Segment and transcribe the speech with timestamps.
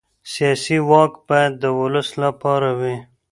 [0.33, 2.95] سیاسي واک باید د ولس لپاره وي